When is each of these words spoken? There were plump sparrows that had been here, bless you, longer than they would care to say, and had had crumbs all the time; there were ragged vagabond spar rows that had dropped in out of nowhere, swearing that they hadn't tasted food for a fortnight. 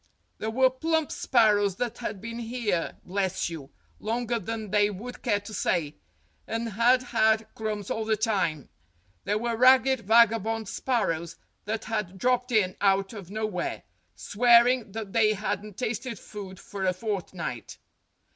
There 0.39 0.49
were 0.49 0.71
plump 0.71 1.11
sparrows 1.11 1.75
that 1.75 1.99
had 1.99 2.19
been 2.19 2.39
here, 2.39 2.97
bless 3.05 3.51
you, 3.51 3.69
longer 3.99 4.39
than 4.39 4.71
they 4.71 4.89
would 4.89 5.21
care 5.21 5.41
to 5.41 5.53
say, 5.53 5.97
and 6.47 6.69
had 6.69 7.03
had 7.03 7.45
crumbs 7.53 7.91
all 7.91 8.03
the 8.03 8.17
time; 8.17 8.69
there 9.25 9.37
were 9.37 9.55
ragged 9.55 9.99
vagabond 10.01 10.67
spar 10.67 11.09
rows 11.09 11.35
that 11.65 11.83
had 11.83 12.17
dropped 12.17 12.51
in 12.51 12.75
out 12.81 13.13
of 13.13 13.29
nowhere, 13.29 13.83
swearing 14.15 14.91
that 14.93 15.13
they 15.13 15.33
hadn't 15.33 15.77
tasted 15.77 16.17
food 16.17 16.59
for 16.59 16.83
a 16.83 16.93
fortnight. 16.93 17.77